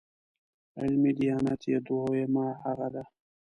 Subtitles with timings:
[0.79, 3.03] علمي دیانت یې دویمه هغه ده.